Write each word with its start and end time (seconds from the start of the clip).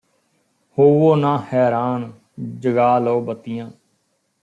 ਹੋਵੋ 0.77 1.15
ਨਾ 1.15 1.37
ਹੈਰਾਨ 1.53 2.11
ਜਗਾ 2.59 2.97
ਲਉ 2.99 3.21
ਬੱਤੀਆਂ 3.21 3.69